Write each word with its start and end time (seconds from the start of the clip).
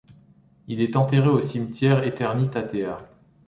Il 0.67 0.81
est 0.81 0.95
enterré 0.95 1.27
au 1.29 1.41
cimetière 1.41 2.03
Eternitatea. 2.03 2.97